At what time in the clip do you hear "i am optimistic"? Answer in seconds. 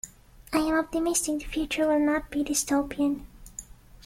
0.51-1.37